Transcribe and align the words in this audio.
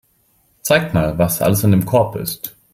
Zeig 0.63 0.95
mal, 0.95 1.15
was 1.19 1.43
alles 1.43 1.63
in 1.63 1.69
dem 1.69 1.85
Korb 1.85 2.15
ist. 2.15 2.55